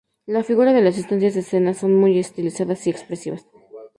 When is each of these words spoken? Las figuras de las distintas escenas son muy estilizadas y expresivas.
Las 0.25 0.47
figuras 0.47 0.73
de 0.73 0.81
las 0.81 0.95
distintas 0.95 1.35
escenas 1.35 1.77
son 1.77 1.93
muy 1.93 2.17
estilizadas 2.17 2.87
y 2.87 2.89
expresivas. 2.89 3.45